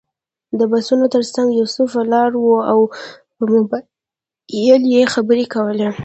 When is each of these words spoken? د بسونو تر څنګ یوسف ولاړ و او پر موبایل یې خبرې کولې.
د 0.59 0.61
بسونو 0.71 1.05
تر 1.15 1.23
څنګ 1.35 1.47
یوسف 1.59 1.87
ولاړ 1.95 2.31
و 2.37 2.45
او 2.71 2.79
پر 3.35 3.47
موبایل 3.55 4.81
یې 4.93 5.01
خبرې 5.13 5.45
کولې. 5.53 5.87